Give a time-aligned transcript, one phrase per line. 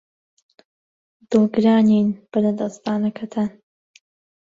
[1.29, 3.49] دڵگرانین بە لەدەستدانەکەتان.